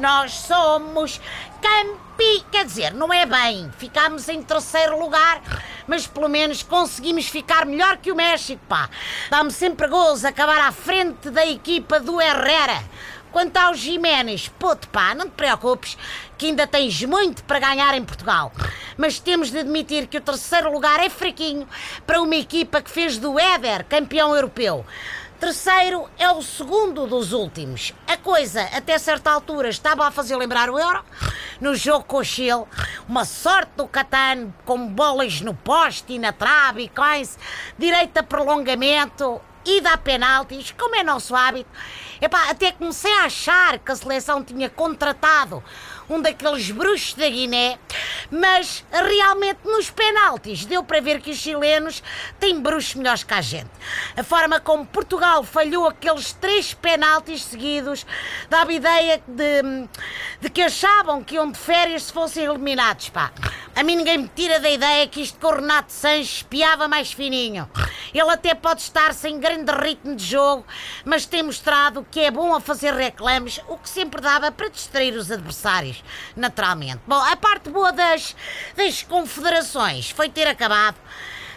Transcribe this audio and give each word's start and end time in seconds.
nós 0.00 0.32
somos 0.32 1.20
campi... 1.60 2.44
Quer 2.50 2.64
dizer, 2.64 2.94
não 2.94 3.12
é 3.12 3.24
bem. 3.24 3.70
Ficámos 3.78 4.28
em 4.28 4.42
terceiro 4.42 4.98
lugar, 4.98 5.40
mas 5.86 6.06
pelo 6.06 6.28
menos 6.28 6.62
conseguimos 6.62 7.26
ficar 7.26 7.64
melhor 7.64 7.96
que 7.98 8.10
o 8.10 8.16
México, 8.16 8.60
pá. 8.68 8.90
Dá-me 9.30 9.50
sempre 9.50 9.86
gozo 9.86 10.26
acabar 10.26 10.66
à 10.66 10.72
frente 10.72 11.30
da 11.30 11.46
equipa 11.46 12.00
do 12.00 12.20
Herrera. 12.20 12.82
Quanto 13.32 13.56
ao 13.56 13.74
Jiménez, 13.74 14.48
puto 14.58 14.88
pá, 14.88 15.14
não 15.14 15.26
te 15.26 15.32
preocupes, 15.32 15.96
que 16.36 16.46
ainda 16.46 16.66
tens 16.66 17.02
muito 17.04 17.44
para 17.44 17.60
ganhar 17.60 17.94
em 17.94 18.04
Portugal. 18.04 18.52
Mas 18.96 19.20
temos 19.20 19.50
de 19.50 19.58
admitir 19.58 20.08
que 20.08 20.18
o 20.18 20.20
terceiro 20.20 20.72
lugar 20.72 20.98
é 20.98 21.08
fraquinho 21.08 21.68
para 22.06 22.20
uma 22.20 22.34
equipa 22.34 22.82
que 22.82 22.90
fez 22.90 23.18
do 23.18 23.38
Éder 23.38 23.84
campeão 23.84 24.34
europeu. 24.34 24.84
Terceiro 25.38 26.06
é 26.18 26.30
o 26.30 26.42
segundo 26.42 27.06
dos 27.06 27.32
últimos. 27.32 27.94
Coisa, 28.22 28.62
até 28.74 28.98
certa 28.98 29.30
altura, 29.30 29.70
estava 29.70 30.06
a 30.06 30.10
fazer 30.10 30.36
lembrar 30.36 30.68
o 30.68 30.78
Euro. 30.78 31.02
No 31.58 31.74
jogo 31.74 32.04
com 32.04 32.18
o 32.18 32.24
Chile, 32.24 32.64
uma 33.08 33.24
sorte 33.24 33.72
do 33.76 33.88
Catano, 33.88 34.54
com 34.66 34.86
bolas 34.88 35.40
no 35.40 35.54
poste 35.54 36.12
e 36.12 36.18
na 36.18 36.32
trave 36.32 36.82
e 36.82 36.88
coisa, 36.88 37.38
direito 37.78 38.18
a 38.18 38.22
prolongamento, 38.22 39.40
ida 39.64 39.92
a 39.92 39.98
penaltis, 39.98 40.74
como 40.78 40.96
é 40.96 41.02
nosso 41.02 41.34
hábito. 41.34 41.70
Epá, 42.20 42.50
até 42.50 42.72
comecei 42.72 43.12
a 43.14 43.24
achar 43.24 43.78
que 43.78 43.90
a 43.90 43.96
seleção 43.96 44.44
tinha 44.44 44.68
contratado 44.68 45.62
um 46.08 46.20
daqueles 46.20 46.70
bruxos 46.70 47.14
da 47.14 47.28
Guiné, 47.28 47.78
mas 48.30 48.84
realmente 48.92 49.60
nos 49.64 49.90
penaltis 49.90 50.64
deu 50.64 50.82
para 50.82 51.00
ver 51.00 51.20
que 51.20 51.30
os 51.30 51.38
chilenos 51.38 52.02
têm 52.38 52.60
bruxos 52.60 52.94
melhores 52.94 53.22
que 53.22 53.34
a 53.34 53.40
gente. 53.40 53.70
A 54.16 54.22
forma 54.22 54.60
como 54.60 54.84
Portugal 54.86 55.44
falhou 55.44 55.86
aqueles 55.86 56.32
três 56.32 56.74
penaltis 56.74 57.42
seguidos 57.42 58.06
dava 58.48 58.72
ideia 58.72 59.22
de, 59.26 59.62
de 60.40 60.50
que 60.50 60.62
achavam 60.62 61.22
que 61.22 61.34
iam 61.34 61.50
de 61.50 61.58
férias 61.58 62.04
se 62.04 62.12
fossem 62.12 62.44
eliminados, 62.44 63.08
pá. 63.08 63.32
A 63.80 63.82
mim 63.82 63.96
ninguém 63.96 64.18
me 64.18 64.28
tira 64.28 64.60
da 64.60 64.68
ideia 64.68 65.08
que 65.08 65.22
isto 65.22 65.38
com 65.38 65.46
o 65.46 65.54
Renato 65.54 65.90
Sanches 65.90 66.36
espiava 66.36 66.86
mais 66.86 67.14
fininho. 67.14 67.66
Ele 68.12 68.28
até 68.28 68.54
pode 68.54 68.82
estar 68.82 69.14
sem 69.14 69.40
grande 69.40 69.72
ritmo 69.72 70.14
de 70.14 70.22
jogo, 70.22 70.66
mas 71.02 71.24
tem 71.24 71.42
mostrado 71.42 72.06
que 72.10 72.20
é 72.20 72.30
bom 72.30 72.54
a 72.54 72.60
fazer 72.60 72.92
reclames, 72.92 73.58
o 73.68 73.78
que 73.78 73.88
sempre 73.88 74.20
dava 74.20 74.52
para 74.52 74.68
distrair 74.68 75.14
os 75.14 75.30
adversários, 75.30 76.04
naturalmente. 76.36 77.00
Bom, 77.06 77.14
a 77.22 77.34
parte 77.36 77.70
boa 77.70 77.90
das, 77.90 78.36
das 78.76 79.02
confederações 79.02 80.10
foi 80.10 80.28
ter 80.28 80.46
acabado. 80.46 80.98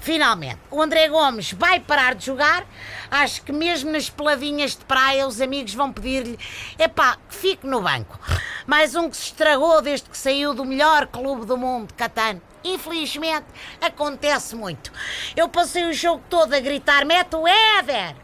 Finalmente, 0.00 0.58
o 0.70 0.80
André 0.80 1.08
Gomes 1.08 1.52
vai 1.52 1.78
parar 1.78 2.14
de 2.14 2.24
jogar. 2.24 2.66
Acho 3.10 3.42
que 3.42 3.52
mesmo 3.52 3.92
nas 3.92 4.08
peladinhas 4.08 4.74
de 4.76 4.84
praia 4.84 5.26
os 5.26 5.40
amigos 5.40 5.74
vão 5.74 5.92
pedir-lhe: 5.92 6.38
epá, 6.78 7.18
que 7.28 7.34
fique 7.36 7.66
no 7.66 7.82
banco. 7.82 8.18
Mais 8.66 8.94
um 8.94 9.10
que 9.10 9.16
se 9.16 9.24
estragou 9.24 9.82
desde 9.82 10.08
que 10.08 10.16
saiu 10.16 10.54
do 10.54 10.64
melhor 10.64 11.06
clube 11.06 11.44
do 11.44 11.56
mundo, 11.56 11.92
Catano. 11.94 12.40
Infelizmente, 12.64 13.46
acontece 13.80 14.56
muito. 14.56 14.90
Eu 15.36 15.48
passei 15.48 15.84
o 15.84 15.92
jogo 15.92 16.22
todo 16.30 16.54
a 16.54 16.60
gritar: 16.60 17.04
mete 17.04 17.36
o 17.36 17.46
Éder! 17.46 18.16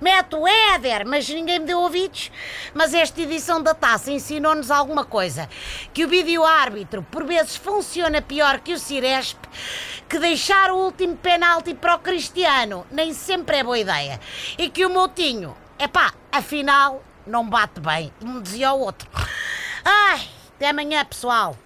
Mete 0.00 0.34
o 0.34 0.46
Éder! 0.46 1.06
Mas 1.06 1.28
ninguém 1.28 1.58
me 1.58 1.66
deu 1.66 1.80
ouvidos. 1.80 2.30
Mas 2.74 2.92
esta 2.92 3.20
edição 3.20 3.62
da 3.62 3.74
taça 3.74 4.10
ensinou-nos 4.10 4.70
alguma 4.70 5.04
coisa: 5.04 5.48
que 5.92 6.04
o 6.04 6.08
vídeo-árbitro 6.08 7.02
por 7.10 7.24
vezes 7.24 7.56
funciona 7.56 8.20
pior 8.20 8.60
que 8.60 8.74
o 8.74 8.78
Ciresp, 8.78 9.38
que 10.08 10.18
deixar 10.18 10.70
o 10.70 10.76
último 10.76 11.16
penalti 11.16 11.74
para 11.74 11.96
o 11.96 11.98
Cristiano 11.98 12.86
nem 12.90 13.12
sempre 13.12 13.58
é 13.58 13.64
boa 13.64 13.78
ideia. 13.78 14.20
E 14.56 14.68
que 14.70 14.84
o 14.86 14.90
Moutinho, 14.90 15.56
epá, 15.78 16.12
afinal, 16.30 17.02
não 17.26 17.48
bate 17.48 17.80
bem, 17.80 18.12
como 18.20 18.40
dizia 18.40 18.72
o 18.72 18.80
outro. 18.80 19.08
Ai, 19.84 20.28
até 20.54 20.70
amanhã, 20.70 21.04
pessoal. 21.04 21.56